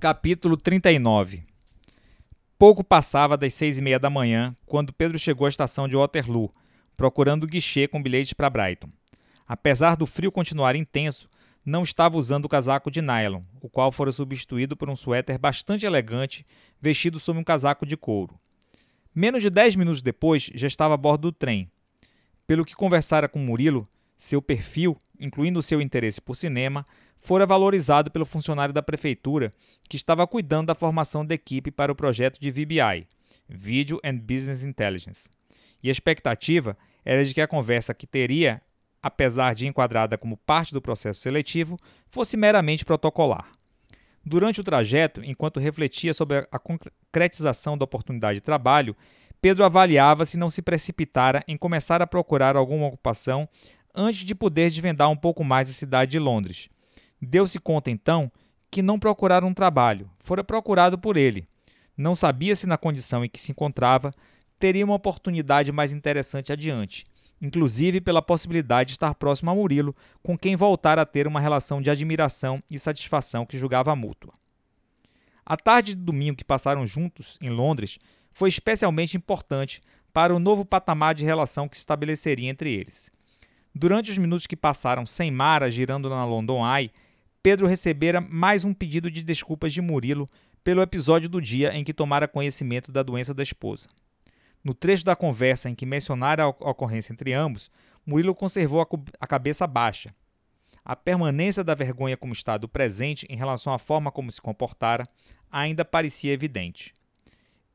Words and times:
Capítulo 0.00 0.56
39 0.56 1.42
Pouco 2.56 2.84
passava 2.84 3.36
das 3.36 3.52
seis 3.52 3.78
e 3.78 3.82
meia 3.82 3.98
da 3.98 4.08
manhã 4.08 4.54
quando 4.64 4.92
Pedro 4.92 5.18
chegou 5.18 5.44
à 5.44 5.48
estação 5.48 5.88
de 5.88 5.96
Waterloo, 5.96 6.52
procurando 6.96 7.42
o 7.42 7.46
guichê 7.48 7.88
com 7.88 8.00
bilhetes 8.00 8.32
para 8.32 8.48
Brighton. 8.48 8.88
Apesar 9.44 9.96
do 9.96 10.06
frio 10.06 10.30
continuar 10.30 10.76
intenso, 10.76 11.28
não 11.66 11.82
estava 11.82 12.16
usando 12.16 12.44
o 12.44 12.48
casaco 12.48 12.92
de 12.92 13.02
nylon, 13.02 13.42
o 13.60 13.68
qual 13.68 13.90
fora 13.90 14.12
substituído 14.12 14.76
por 14.76 14.88
um 14.88 14.94
suéter 14.94 15.36
bastante 15.36 15.84
elegante 15.84 16.46
vestido 16.80 17.18
sob 17.18 17.40
um 17.40 17.44
casaco 17.44 17.84
de 17.84 17.96
couro. 17.96 18.38
Menos 19.12 19.42
de 19.42 19.50
dez 19.50 19.74
minutos 19.74 20.00
depois, 20.00 20.48
já 20.54 20.68
estava 20.68 20.94
a 20.94 20.96
bordo 20.96 21.22
do 21.22 21.32
trem. 21.32 21.68
Pelo 22.46 22.64
que 22.64 22.76
conversara 22.76 23.28
com 23.28 23.40
Murilo, 23.40 23.88
seu 24.16 24.40
perfil, 24.40 24.96
incluindo 25.18 25.60
seu 25.60 25.80
interesse 25.80 26.20
por 26.20 26.36
cinema, 26.36 26.86
fora 27.20 27.46
valorizado 27.46 28.10
pelo 28.10 28.24
funcionário 28.24 28.72
da 28.72 28.82
prefeitura 28.82 29.50
que 29.88 29.96
estava 29.96 30.26
cuidando 30.26 30.68
da 30.68 30.74
formação 30.74 31.24
da 31.24 31.34
equipe 31.34 31.70
para 31.70 31.92
o 31.92 31.96
projeto 31.96 32.38
de 32.40 32.50
VBI, 32.50 33.06
Video 33.48 34.00
and 34.04 34.18
Business 34.18 34.64
Intelligence. 34.64 35.28
E 35.82 35.88
a 35.88 35.92
expectativa 35.92 36.76
era 37.04 37.24
de 37.24 37.32
que 37.32 37.40
a 37.40 37.48
conversa 37.48 37.94
que 37.94 38.06
teria, 38.06 38.60
apesar 39.02 39.54
de 39.54 39.66
enquadrada 39.66 40.18
como 40.18 40.36
parte 40.36 40.72
do 40.72 40.82
processo 40.82 41.20
seletivo, 41.20 41.76
fosse 42.08 42.36
meramente 42.36 42.84
protocolar. 42.84 43.50
Durante 44.24 44.60
o 44.60 44.64
trajeto, 44.64 45.24
enquanto 45.24 45.60
refletia 45.60 46.12
sobre 46.12 46.46
a 46.50 46.58
concretização 46.58 47.78
da 47.78 47.84
oportunidade 47.84 48.38
de 48.38 48.42
trabalho, 48.42 48.94
Pedro 49.40 49.64
avaliava 49.64 50.26
se 50.26 50.36
não 50.36 50.50
se 50.50 50.60
precipitara 50.60 51.44
em 51.46 51.56
começar 51.56 52.02
a 52.02 52.06
procurar 52.06 52.56
alguma 52.56 52.88
ocupação 52.88 53.48
antes 53.94 54.24
de 54.24 54.34
poder 54.34 54.68
desvendar 54.68 55.08
um 55.08 55.16
pouco 55.16 55.44
mais 55.44 55.70
a 55.70 55.72
cidade 55.72 56.10
de 56.10 56.18
Londres 56.18 56.68
Deu-se 57.20 57.58
conta 57.58 57.90
então 57.90 58.30
que 58.70 58.82
não 58.82 58.98
procurara 58.98 59.44
um 59.44 59.54
trabalho, 59.54 60.10
fora 60.20 60.44
procurado 60.44 60.98
por 60.98 61.16
ele. 61.16 61.48
Não 61.96 62.14
sabia 62.14 62.54
se 62.54 62.66
na 62.66 62.76
condição 62.76 63.24
em 63.24 63.28
que 63.28 63.40
se 63.40 63.50
encontrava 63.50 64.12
teria 64.58 64.84
uma 64.84 64.94
oportunidade 64.94 65.72
mais 65.72 65.92
interessante 65.92 66.52
adiante, 66.52 67.06
inclusive 67.40 68.00
pela 68.00 68.22
possibilidade 68.22 68.88
de 68.88 68.92
estar 68.92 69.14
próximo 69.14 69.50
a 69.50 69.54
Murilo, 69.54 69.94
com 70.22 70.36
quem 70.36 70.56
voltara 70.56 71.02
a 71.02 71.06
ter 71.06 71.26
uma 71.26 71.40
relação 71.40 71.80
de 71.80 71.90
admiração 71.90 72.62
e 72.70 72.78
satisfação 72.78 73.46
que 73.46 73.58
julgava 73.58 73.94
mútua. 73.96 74.32
A 75.44 75.56
tarde 75.56 75.94
de 75.94 76.02
domingo 76.02 76.36
que 76.36 76.44
passaram 76.44 76.86
juntos 76.86 77.38
em 77.40 77.48
Londres 77.48 77.98
foi 78.32 78.48
especialmente 78.48 79.16
importante 79.16 79.80
para 80.12 80.34
o 80.34 80.38
novo 80.38 80.64
patamar 80.64 81.14
de 81.14 81.24
relação 81.24 81.68
que 81.68 81.76
se 81.76 81.80
estabeleceria 81.80 82.50
entre 82.50 82.72
eles. 82.72 83.10
Durante 83.74 84.10
os 84.10 84.18
minutos 84.18 84.46
que 84.46 84.56
passaram 84.56 85.06
sem 85.06 85.30
Mara 85.30 85.70
girando 85.70 86.10
na 86.10 86.24
London 86.24 86.62
Eye, 86.66 86.90
Pedro 87.48 87.66
recebera 87.66 88.20
mais 88.20 88.62
um 88.62 88.74
pedido 88.74 89.10
de 89.10 89.22
desculpas 89.22 89.72
de 89.72 89.80
Murilo 89.80 90.26
pelo 90.62 90.82
episódio 90.82 91.30
do 91.30 91.40
dia 91.40 91.72
em 91.72 91.82
que 91.82 91.94
tomara 91.94 92.28
conhecimento 92.28 92.92
da 92.92 93.02
doença 93.02 93.32
da 93.32 93.42
esposa. 93.42 93.88
No 94.62 94.74
trecho 94.74 95.02
da 95.02 95.16
conversa 95.16 95.70
em 95.70 95.74
que 95.74 95.86
mencionara 95.86 96.42
a 96.42 96.48
ocorrência 96.48 97.10
entre 97.10 97.32
ambos, 97.32 97.70
Murilo 98.04 98.34
conservou 98.34 98.86
a 99.18 99.26
cabeça 99.26 99.66
baixa. 99.66 100.14
A 100.84 100.94
permanência 100.94 101.64
da 101.64 101.74
vergonha 101.74 102.18
como 102.18 102.34
estado 102.34 102.68
presente 102.68 103.26
em 103.30 103.36
relação 103.36 103.72
à 103.72 103.78
forma 103.78 104.12
como 104.12 104.30
se 104.30 104.42
comportara 104.42 105.04
ainda 105.50 105.86
parecia 105.86 106.34
evidente. 106.34 106.92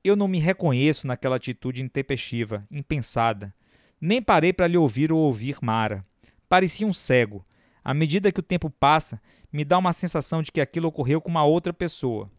Eu 0.03 0.15
não 0.15 0.27
me 0.27 0.37
reconheço 0.37 1.07
naquela 1.07 1.37
atitude 1.37 1.81
intempestiva, 1.81 2.63
impensada. 2.69 3.51
Nem 3.99 4.21
parei 4.21 4.53
para 4.53 4.67
lhe 4.67 4.77
ouvir 4.77 5.11
ou 5.11 5.17
ouvir 5.17 5.57
Mara. 5.63 6.03
Parecia 6.47 6.85
um 6.85 6.93
cego. 6.93 7.43
À 7.83 7.93
medida 7.93 8.31
que 8.31 8.39
o 8.39 8.43
tempo 8.43 8.69
passa, 8.69 9.21
me 9.51 9.65
dá 9.65 9.77
uma 9.77 9.93
sensação 9.93 10.41
de 10.41 10.51
que 10.51 10.61
aquilo 10.61 10.87
ocorreu 10.87 11.19
com 11.19 11.29
uma 11.29 11.43
outra 11.43 11.73
pessoa. 11.73 12.29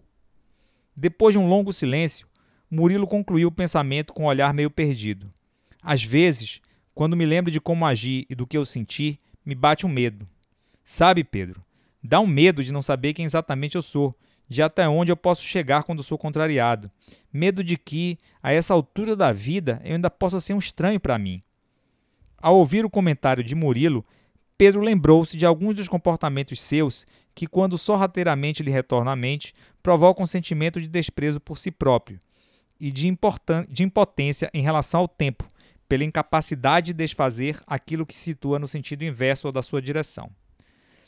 Depois 0.96 1.34
de 1.34 1.38
um 1.38 1.48
longo 1.48 1.72
silêncio, 1.72 2.26
Murilo 2.70 3.06
concluiu 3.06 3.48
o 3.48 3.52
pensamento 3.52 4.12
com 4.12 4.24
um 4.24 4.26
olhar 4.26 4.54
meio 4.54 4.70
perdido. 4.70 5.30
Às 5.82 6.02
vezes, 6.02 6.60
quando 6.94 7.16
me 7.16 7.26
lembro 7.26 7.50
de 7.50 7.60
como 7.60 7.84
agi 7.84 8.26
e 8.30 8.34
do 8.34 8.46
que 8.46 8.56
eu 8.56 8.64
senti, 8.64 9.18
me 9.44 9.54
bate 9.54 9.84
um 9.84 9.88
medo. 9.88 10.26
Sabe, 10.84 11.22
Pedro, 11.24 11.62
dá 12.02 12.20
um 12.20 12.26
medo 12.26 12.62
de 12.64 12.72
não 12.72 12.82
saber 12.82 13.12
quem 13.12 13.24
exatamente 13.24 13.76
eu 13.76 13.82
sou, 13.82 14.16
de 14.48 14.62
até 14.62 14.88
onde 14.88 15.10
eu 15.10 15.16
posso 15.16 15.42
chegar 15.42 15.82
quando 15.82 16.02
sou 16.02 16.16
contrariado. 16.16 16.90
Medo 17.32 17.64
de 17.64 17.76
que, 17.76 18.18
a 18.42 18.52
essa 18.52 18.74
altura 18.74 19.16
da 19.16 19.32
vida, 19.32 19.80
eu 19.84 19.94
ainda 19.94 20.10
possa 20.10 20.40
ser 20.40 20.54
um 20.54 20.58
estranho 20.58 21.00
para 21.00 21.18
mim. 21.18 21.40
Ao 22.38 22.56
ouvir 22.56 22.84
o 22.84 22.90
comentário 22.90 23.42
de 23.42 23.54
Murilo, 23.54 24.04
Pedro 24.56 24.80
lembrou-se 24.80 25.36
de 25.36 25.44
alguns 25.44 25.74
dos 25.74 25.88
comportamentos 25.88 26.60
seus 26.60 27.06
que, 27.34 27.46
quando 27.46 27.76
sorrateiramente 27.76 28.62
lhe 28.62 28.70
retornam 28.70 29.12
à 29.12 29.16
mente, 29.16 29.52
provocam 29.82 30.22
um 30.22 30.26
sentimento 30.26 30.80
de 30.80 30.88
desprezo 30.88 31.40
por 31.40 31.58
si 31.58 31.70
próprio 31.70 32.18
e 32.78 32.90
de, 32.90 33.16
de 33.68 33.82
impotência 33.82 34.50
em 34.54 34.62
relação 34.62 35.00
ao 35.00 35.08
tempo, 35.08 35.44
pela 35.88 36.04
incapacidade 36.04 36.88
de 36.88 36.92
desfazer 36.92 37.60
aquilo 37.66 38.06
que 38.06 38.14
se 38.14 38.20
situa 38.20 38.58
no 38.58 38.68
sentido 38.68 39.04
inverso 39.04 39.50
da 39.50 39.62
sua 39.62 39.82
direção. 39.82 40.30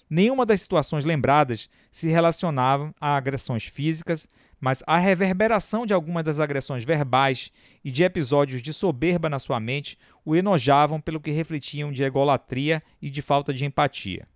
Nenhuma 0.08 0.46
das 0.46 0.60
situações 0.60 1.04
lembradas 1.04 1.68
se 1.90 2.06
relacionavam 2.08 2.94
a 3.00 3.16
agressões 3.16 3.64
físicas, 3.64 4.28
mas 4.60 4.82
a 4.86 4.98
reverberação 4.98 5.84
de 5.84 5.92
algumas 5.92 6.24
das 6.24 6.38
agressões 6.38 6.84
verbais 6.84 7.50
e 7.84 7.90
de 7.90 8.04
episódios 8.04 8.62
de 8.62 8.72
soberba 8.72 9.28
na 9.28 9.38
sua 9.38 9.58
mente 9.58 9.98
o 10.24 10.36
enojavam 10.36 11.00
pelo 11.00 11.20
que 11.20 11.30
refletiam 11.30 11.90
de 11.90 12.04
egolatria 12.04 12.80
e 13.02 13.10
de 13.10 13.20
falta 13.20 13.52
de 13.52 13.66
empatia. 13.66 14.26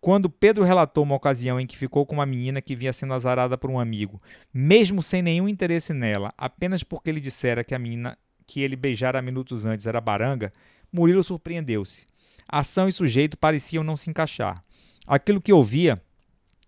Quando 0.00 0.30
Pedro 0.30 0.64
relatou 0.64 1.04
uma 1.04 1.14
ocasião 1.14 1.60
em 1.60 1.66
que 1.66 1.76
ficou 1.76 2.06
com 2.06 2.14
uma 2.14 2.24
menina 2.24 2.62
que 2.62 2.74
vinha 2.74 2.92
sendo 2.92 3.12
azarada 3.12 3.58
por 3.58 3.70
um 3.70 3.78
amigo, 3.78 4.20
mesmo 4.52 5.02
sem 5.02 5.20
nenhum 5.20 5.46
interesse 5.46 5.92
nela, 5.92 6.32
apenas 6.38 6.82
porque 6.82 7.10
ele 7.10 7.20
dissera 7.20 7.62
que 7.62 7.74
a 7.74 7.78
menina 7.78 8.16
que 8.46 8.62
ele 8.62 8.76
beijara 8.76 9.20
minutos 9.20 9.66
antes 9.66 9.86
era 9.86 10.00
baranga, 10.00 10.50
Murilo 10.90 11.22
surpreendeu-se. 11.22 12.06
Ação 12.50 12.88
e 12.88 12.92
sujeito 12.92 13.38
pareciam 13.38 13.84
não 13.84 13.96
se 13.96 14.10
encaixar. 14.10 14.60
Aquilo 15.06 15.40
que 15.40 15.52
ouvia 15.52 16.02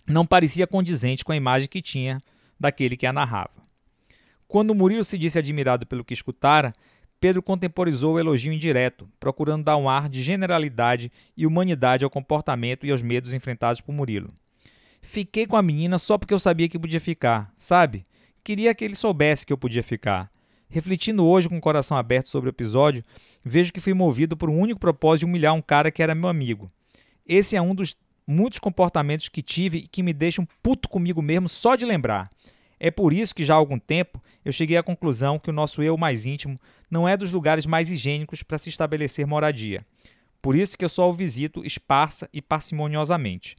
não 0.06 0.24
parecia 0.24 0.66
condizente 0.66 1.24
com 1.24 1.32
a 1.32 1.36
imagem 1.36 1.68
que 1.68 1.82
tinha 1.82 2.20
daquele 2.58 2.96
que 2.96 3.06
a 3.06 3.12
narrava. 3.12 3.62
Quando 4.46 4.74
Murilo 4.74 5.04
se 5.04 5.18
disse 5.18 5.38
admirado 5.38 5.86
pelo 5.86 6.04
que 6.04 6.14
escutara, 6.14 6.72
Pedro 7.20 7.42
contemporizou 7.42 8.14
o 8.14 8.18
elogio 8.18 8.52
indireto, 8.52 9.08
procurando 9.20 9.64
dar 9.64 9.76
um 9.76 9.88
ar 9.88 10.08
de 10.08 10.22
generalidade 10.22 11.10
e 11.36 11.46
humanidade 11.46 12.04
ao 12.04 12.10
comportamento 12.10 12.84
e 12.84 12.90
aos 12.90 13.02
medos 13.02 13.32
enfrentados 13.32 13.80
por 13.80 13.92
Murilo. 13.92 14.28
Fiquei 15.00 15.46
com 15.46 15.56
a 15.56 15.62
menina 15.62 15.98
só 15.98 16.16
porque 16.16 16.34
eu 16.34 16.38
sabia 16.38 16.68
que 16.68 16.78
podia 16.78 17.00
ficar, 17.00 17.52
sabe? 17.56 18.04
Queria 18.44 18.74
que 18.74 18.84
ele 18.84 18.96
soubesse 18.96 19.44
que 19.44 19.52
eu 19.52 19.58
podia 19.58 19.82
ficar. 19.82 20.31
Refletindo 20.72 21.26
hoje 21.26 21.50
com 21.50 21.58
o 21.58 21.60
coração 21.60 21.98
aberto 21.98 22.30
sobre 22.30 22.48
o 22.48 22.50
episódio, 22.50 23.04
vejo 23.44 23.70
que 23.70 23.78
fui 23.78 23.92
movido 23.92 24.38
por 24.38 24.48
um 24.48 24.58
único 24.58 24.80
propósito 24.80 25.20
de 25.20 25.26
humilhar 25.26 25.52
um 25.52 25.60
cara 25.60 25.90
que 25.90 26.02
era 26.02 26.14
meu 26.14 26.30
amigo. 26.30 26.66
Esse 27.26 27.54
é 27.54 27.60
um 27.60 27.74
dos 27.74 27.94
muitos 28.26 28.58
comportamentos 28.58 29.28
que 29.28 29.42
tive 29.42 29.78
e 29.80 29.86
que 29.86 30.02
me 30.02 30.14
deixam 30.14 30.48
puto 30.62 30.88
comigo 30.88 31.20
mesmo 31.20 31.46
só 31.46 31.76
de 31.76 31.84
lembrar. 31.84 32.30
É 32.80 32.90
por 32.90 33.12
isso 33.12 33.34
que 33.34 33.44
já 33.44 33.52
há 33.52 33.58
algum 33.58 33.78
tempo 33.78 34.18
eu 34.42 34.50
cheguei 34.50 34.78
à 34.78 34.82
conclusão 34.82 35.38
que 35.38 35.50
o 35.50 35.52
nosso 35.52 35.82
eu 35.82 35.98
mais 35.98 36.24
íntimo 36.24 36.58
não 36.90 37.06
é 37.06 37.18
dos 37.18 37.30
lugares 37.30 37.66
mais 37.66 37.90
higiênicos 37.90 38.42
para 38.42 38.56
se 38.56 38.70
estabelecer 38.70 39.26
moradia. 39.26 39.84
Por 40.40 40.56
isso 40.56 40.78
que 40.78 40.86
eu 40.86 40.88
só 40.88 41.06
o 41.06 41.12
visito 41.12 41.62
esparsa 41.66 42.30
e 42.32 42.40
parcimoniosamente. 42.40 43.56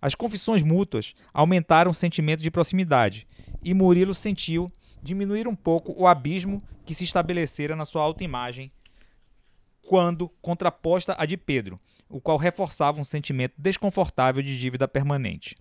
As 0.00 0.14
confissões 0.14 0.62
mútuas 0.62 1.12
aumentaram 1.30 1.90
o 1.90 1.94
sentimento 1.94 2.42
de 2.42 2.50
proximidade 2.50 3.26
e 3.62 3.74
Murilo 3.74 4.14
sentiu 4.14 4.66
diminuir 5.02 5.46
um 5.46 5.54
pouco 5.54 5.94
o 5.96 6.06
abismo 6.06 6.58
que 6.84 6.94
se 6.94 7.04
estabelecera 7.04 7.76
na 7.76 7.84
sua 7.84 8.02
autoimagem 8.02 8.70
quando 9.86 10.28
contraposta 10.42 11.16
à 11.18 11.24
de 11.24 11.36
Pedro, 11.36 11.76
o 12.08 12.20
qual 12.20 12.36
reforçava 12.36 13.00
um 13.00 13.04
sentimento 13.04 13.54
desconfortável 13.56 14.42
de 14.42 14.58
dívida 14.58 14.86
permanente. 14.86 15.56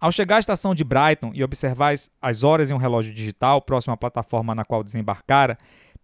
Ao 0.00 0.10
chegar 0.10 0.36
à 0.36 0.38
estação 0.38 0.74
de 0.74 0.82
Brighton 0.82 1.32
e 1.34 1.44
observar 1.44 1.92
as 2.22 2.42
horas 2.42 2.70
em 2.70 2.74
um 2.74 2.78
relógio 2.78 3.12
digital 3.12 3.60
próximo 3.60 3.92
à 3.92 3.96
plataforma 3.96 4.54
na 4.54 4.64
qual 4.64 4.82
desembarcara, 4.82 5.58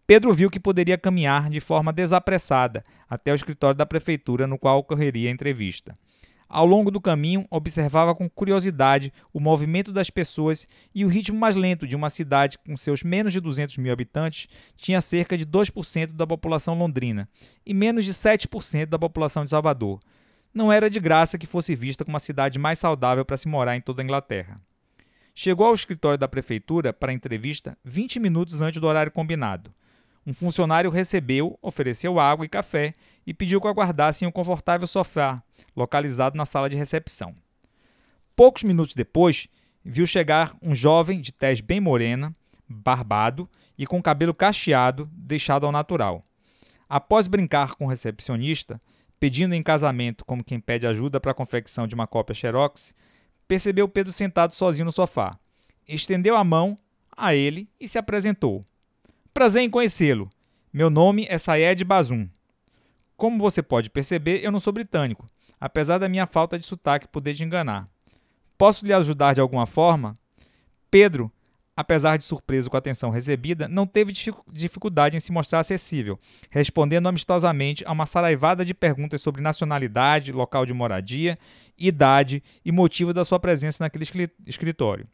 Pedro 0.07 0.35
viu 0.35 0.51
que 0.51 0.61
poderia 0.61 0.99
caminhar 0.99 1.49
de 1.49 1.61
forma 1.61 1.93
desapressada 1.93 2.85
até 3.09 3.33
o 3.33 3.35
escritório 3.35 3.77
da 3.77 3.87
prefeitura 3.87 4.47
no 4.47 4.59
qual 4.59 4.79
ocorreria 4.79 5.31
a 5.31 5.33
entrevista. 5.33 5.95
Ao 6.49 6.65
longo 6.65 6.91
do 6.91 7.01
caminho, 7.01 7.47
observava 7.51 8.15
com 8.15 8.31
curiosidade 8.31 9.13
o 9.33 9.41
movimento 9.41 9.93
das 9.93 10.11
pessoas 10.11 10.67
e 10.95 11.05
o 11.05 11.09
ritmo 11.09 11.39
mais 11.39 11.57
lento 11.57 11.87
de 11.87 11.97
uma 11.97 12.09
cidade 12.09 12.57
com 12.59 12.77
seus 12.77 13.03
menos 13.03 13.33
de 13.33 13.41
200 13.41 13.77
mil 13.79 13.93
habitantes 13.93 14.49
tinha 14.77 15.01
cerca 15.01 15.37
de 15.37 15.45
2% 15.45 16.13
da 16.13 16.27
população 16.27 16.79
londrina 16.79 17.29
e 17.65 17.75
menos 17.75 18.05
de 18.05 18.15
7% 18.15 18.87
da 18.87 18.99
população 18.99 19.43
de 19.43 19.51
Salvador. 19.51 19.99
Não 20.55 20.73
era 20.73 20.89
de 20.89 21.01
graça 21.01 21.37
que 21.37 21.47
fosse 21.47 21.75
vista 21.75 22.05
como 22.05 22.17
a 22.17 22.21
cidade 22.21 22.59
mais 22.59 22.79
saudável 22.79 23.25
para 23.25 23.37
se 23.37 23.49
morar 23.49 23.77
em 23.77 23.81
toda 23.81 24.01
a 24.01 24.05
Inglaterra. 24.05 24.57
Chegou 25.35 25.67
ao 25.67 25.75
escritório 25.75 26.17
da 26.17 26.29
prefeitura 26.29 26.93
para 26.93 27.11
a 27.11 27.15
entrevista 27.15 27.77
20 27.85 28.21
minutos 28.21 28.63
antes 28.63 28.81
do 28.81 28.87
horário 28.87 29.13
combinado. 29.13 29.75
Um 30.27 30.35
funcionário 30.35 30.91
recebeu, 30.91 31.57
ofereceu 31.63 32.19
água 32.19 32.45
e 32.45 32.49
café 32.49 32.93
e 33.25 33.33
pediu 33.33 33.61
que 33.61 33.69
aguardasse 33.69 34.25
em 34.25 34.29
um 34.29 34.33
confortável 34.33 34.87
sofá, 34.87 35.41
localizado 35.77 36.37
na 36.37 36.45
sala 36.45 36.69
de 36.69 36.77
recepção. 36.77 37.33
Poucos 38.35 38.65
minutos 38.65 38.95
depois, 38.95 39.47
viu 39.85 40.05
chegar 40.05 40.53
um 40.61 40.75
jovem 40.75 41.21
de 41.21 41.33
tez 41.33 41.61
bem 41.61 41.81
morena, 41.81 42.33
barbado 42.69 43.49
e 43.79 43.87
com 43.87 44.03
cabelo 44.03 44.35
cacheado, 44.35 45.09
deixado 45.13 45.65
ao 45.65 45.71
natural. 45.71 46.25
Após 46.89 47.29
brincar 47.29 47.77
com 47.77 47.85
o 47.85 47.89
recepcionista, 47.89 48.81
pedindo 49.21 49.55
em 49.55 49.63
casamento 49.63 50.25
como 50.25 50.43
quem 50.43 50.59
pede 50.59 50.89
ajuda 50.89 51.21
para 51.21 51.31
a 51.31 51.35
confecção 51.35 51.87
de 51.87 51.95
uma 51.95 52.07
cópia 52.07 52.35
xerox, 52.35 52.93
percebeu 53.47 53.89
Pedro 53.89 54.13
sentado 54.13 54.55
sozinho 54.55 54.87
no 54.87 54.93
sofá. 54.93 55.39
Estendeu 55.87 56.37
a 56.37 56.43
mão 56.43 56.77
a 57.17 57.33
ele 57.33 57.71
e 57.81 57.87
se 57.87 57.97
apresentou. 57.97 58.61
Prazer 59.37 59.61
em 59.61 59.69
conhecê-lo. 59.69 60.31
Meu 60.73 60.89
nome 60.89 61.27
é 61.29 61.37
Sayed 61.37 61.85
Bazum. 61.85 62.27
Como 63.19 63.39
você 63.39 63.63
pode 63.63 63.91
perceber, 63.91 64.43
eu 64.43 64.51
não 64.51 64.59
sou 64.59 64.73
britânico, 64.73 65.27
apesar 65.61 65.99
da 65.99 66.09
minha 66.09 66.27
falta 66.27 66.59
de 66.59 66.65
sotaque 66.65 67.07
poder 67.07 67.35
te 67.35 67.45
enganar. 67.45 67.87
Posso 68.57 68.87
lhe 68.87 68.95
ajudar 68.95 69.35
de 69.35 69.43
alguma 69.43 69.67
forma? 69.67 70.15
Pedro, 70.91 71.31
apesar 71.77 72.17
de 72.17 72.25
surpreso 72.25 72.71
com 72.71 72.79
a 72.79 72.79
atenção 72.79 73.11
recebida, 73.11 73.69
não 73.69 73.87
teve 73.87 74.11
dificuldade 74.51 75.19
em 75.19 75.21
se 75.21 75.31
mostrar 75.31 75.61
acessível, 75.61 76.19
respondendo 76.49 77.07
amistosamente 77.07 77.85
a 77.87 77.93
uma 77.93 78.07
saraivada 78.07 78.65
de 78.65 78.73
perguntas 78.73 79.21
sobre 79.21 79.43
nacionalidade, 79.43 80.33
local 80.33 80.65
de 80.65 80.73
moradia, 80.73 81.37
idade 81.77 82.43
e 82.65 82.73
motivo 82.73 83.13
da 83.13 83.23
sua 83.23 83.39
presença 83.39 83.85
naquele 83.85 84.07
escritório. 84.47 85.07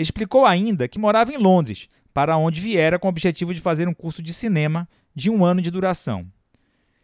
Explicou 0.00 0.46
ainda 0.46 0.86
que 0.86 0.96
morava 0.96 1.32
em 1.32 1.36
Londres, 1.36 1.88
para 2.14 2.36
onde 2.36 2.60
viera 2.60 3.00
com 3.00 3.08
o 3.08 3.10
objetivo 3.10 3.52
de 3.52 3.60
fazer 3.60 3.88
um 3.88 3.92
curso 3.92 4.22
de 4.22 4.32
cinema 4.32 4.88
de 5.12 5.28
um 5.28 5.44
ano 5.44 5.60
de 5.60 5.72
duração. 5.72 6.22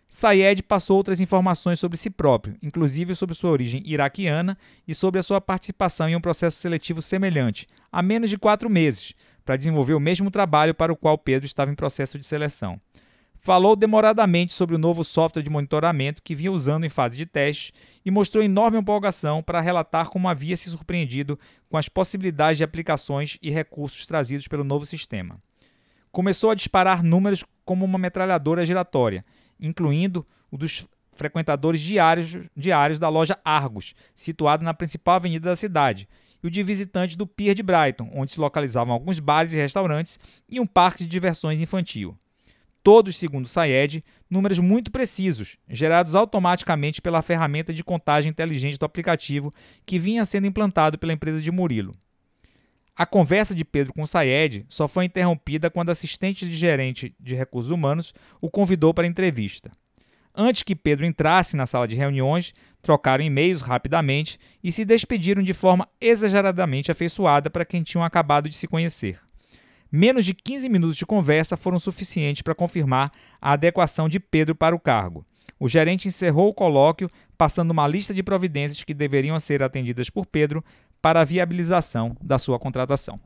Sayed 0.09 0.63
passou 0.63 0.97
outras 0.97 1.21
informações 1.21 1.81
sobre 1.81 1.97
si 1.97 2.09
próprio, 2.09 2.57
inclusive 2.63 3.17
sobre 3.17 3.35
sua 3.35 3.51
origem 3.51 3.83
iraquiana 3.85 4.57
e 4.87 4.95
sobre 4.95 5.19
a 5.19 5.25
sua 5.25 5.41
participação 5.41 6.09
em 6.09 6.15
um 6.15 6.21
processo 6.21 6.57
seletivo 6.59 7.03
semelhante, 7.03 7.67
há 7.91 8.01
menos 8.01 8.31
de 8.31 8.39
quatro 8.39 8.71
meses, 8.71 9.13
para 9.45 9.57
desenvolver 9.57 9.95
o 9.95 10.01
mesmo 10.01 10.31
trabalho 10.31 10.73
para 10.73 10.93
o 10.93 10.97
qual 10.97 11.19
Pedro 11.19 11.47
estava 11.47 11.73
em 11.73 11.75
processo 11.75 12.17
de 12.17 12.25
seleção. 12.25 12.81
Falou 13.45 13.77
demoradamente 13.77 14.55
sobre 14.55 14.75
o 14.75 14.79
novo 14.79 15.05
software 15.05 15.43
de 15.43 15.51
monitoramento 15.51 16.23
que 16.23 16.35
vinha 16.35 16.51
usando 16.51 16.85
em 16.85 16.89
fase 16.89 17.15
de 17.15 17.27
teste 17.27 17.75
e 18.03 18.11
mostrou 18.11 18.43
enorme 18.43 18.79
empolgação 18.79 19.43
para 19.43 19.61
relatar 19.61 20.09
como 20.09 20.31
havia 20.31 20.57
se 20.57 20.71
surpreendido 20.71 21.39
com 21.69 21.77
as 21.77 21.87
possibilidades 21.87 22.57
de 22.57 22.65
aplicações 22.65 23.37
e 23.43 23.51
recursos 23.51 24.07
trazidos 24.07 24.49
pelo 24.49 24.65
novo 24.65 24.87
sistema. 24.87 25.39
Começou 26.11 26.49
a 26.49 26.55
disparar 26.55 27.03
números 27.03 27.45
como 27.67 27.85
uma 27.85 27.99
metralhadora 27.99 28.65
giratória 28.65 29.23
incluindo 29.61 30.25
o 30.51 30.57
dos 30.57 30.89
frequentadores 31.13 31.83
diários, 31.83 32.39
diários 32.57 32.99
da 32.99 33.11
loja 33.11 33.39
Argos, 33.45 33.95
situada 34.15 34.65
na 34.65 34.73
principal 34.73 35.17
avenida 35.17 35.51
da 35.51 35.57
cidade, 35.57 36.09
e 36.43 36.47
o 36.47 36.51
de 36.51 36.63
visitantes 36.63 37.15
do 37.15 37.27
Pier 37.27 37.55
de 37.55 37.63
Brighton, 37.63 38.11
onde 38.15 38.33
se 38.33 38.41
localizavam 38.41 38.95
alguns 38.95 39.19
bares 39.19 39.53
e 39.53 39.57
restaurantes 39.57 40.19
e 40.49 40.59
um 40.59 40.67
parque 40.67 41.05
de 41.05 41.11
diversões 41.11 41.61
infantil. 41.61 42.17
Todos, 42.85 43.17
segundo 43.17 43.49
Sayed, 43.49 44.05
números 44.29 44.59
muito 44.59 44.93
precisos, 44.93 45.57
gerados 45.67 46.15
automaticamente 46.15 47.01
pela 47.01 47.23
ferramenta 47.23 47.73
de 47.73 47.83
contagem 47.83 48.31
inteligente 48.31 48.79
do 48.79 48.85
aplicativo 48.85 49.51
que 49.87 49.99
vinha 49.99 50.23
sendo 50.27 50.47
implantado 50.47 50.99
pela 50.99 51.15
empresa 51.15 51.41
de 51.41 51.51
Murilo. 51.51 51.97
A 52.95 53.07
conversa 53.07 53.55
de 53.55 53.65
Pedro 53.65 53.95
com 53.95 54.07
Sayed 54.07 54.67
só 54.69 54.87
foi 54.87 55.07
interrompida 55.07 55.71
quando 55.71 55.89
a 55.89 55.93
assistente 55.93 56.47
de 56.47 56.55
gerente 56.55 57.15
de 57.19 57.35
recursos 57.35 57.71
humanos 57.71 58.13
o 58.39 58.51
convidou 58.51 58.93
para 58.93 59.05
a 59.05 59.09
entrevista. 59.09 59.73
Antes 60.35 60.63
que 60.63 60.77
Pedro 60.77 61.07
entrasse 61.07 61.57
na 61.57 61.65
sala 61.65 61.89
de 61.89 61.95
reuniões, 61.95 62.53
trocaram 62.83 63.25
e-mails 63.25 63.63
rapidamente 63.63 64.37
e 64.63 64.71
se 64.71 64.85
despediram 64.85 65.43
de 65.43 65.55
forma 65.55 65.89
exageradamente 65.99 66.91
afeiçoada 66.91 67.49
para 67.49 67.65
quem 67.65 67.83
tinham 67.83 68.05
acabado 68.05 68.47
de 68.47 68.55
se 68.55 68.69
conhecer. 68.69 69.24
Menos 69.97 70.25
de 70.25 70.35
15 70.35 70.69
minutos 70.69 70.97
de 70.97 71.07
conversa 71.07 71.57
foram 71.57 71.79
suficientes 71.79 72.43
para 72.43 72.53
confirmar 72.53 73.13
a 73.41 73.53
adequação 73.53 74.09
de 74.09 74.19
Pedro 74.19 74.53
para 74.53 74.75
o 74.75 74.81
cargo. 74.81 75.25
O 75.57 75.69
gerente 75.69 76.09
encerrou 76.09 76.49
o 76.49 76.53
colóquio, 76.53 77.09
passando 77.39 77.71
uma 77.71 77.87
lista 77.87 78.13
de 78.13 78.21
providências 78.21 78.83
que 78.83 78.93
deveriam 78.93 79.39
ser 79.39 79.63
atendidas 79.63 80.11
por 80.11 80.27
Pedro 80.27 80.65
para 81.01 81.21
a 81.21 81.25
viabilização 81.25 82.17
da 82.21 82.39
sua 82.39 82.59
contratação. 82.59 83.21